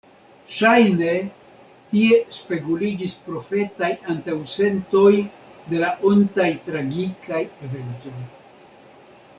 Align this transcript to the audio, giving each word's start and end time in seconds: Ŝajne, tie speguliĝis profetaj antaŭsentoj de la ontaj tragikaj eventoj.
Ŝajne, 0.51 1.09
tie 1.91 2.17
speguliĝis 2.37 3.13
profetaj 3.27 3.91
antaŭsentoj 4.15 5.13
de 5.75 5.85
la 5.85 5.93
ontaj 6.13 6.51
tragikaj 6.71 7.45
eventoj. 7.69 8.19